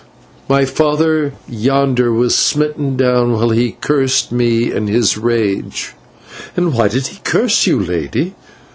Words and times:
My 0.49 0.65
father 0.65 1.33
yonder 1.47 2.11
was 2.11 2.33
smitten 2.33 2.97
down 2.97 3.33
while 3.33 3.51
he 3.51 3.73
cursed 3.81 4.31
me 4.31 4.71
in 4.71 4.87
his 4.87 5.15
rage." 5.15 5.93
"And 6.57 6.73
why 6.73 6.87
did 6.87 7.05
he 7.05 7.19
curse 7.23 7.67
you, 7.67 7.79
Lady?" 7.79 8.33